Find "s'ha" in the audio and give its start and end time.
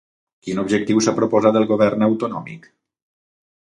1.07-1.15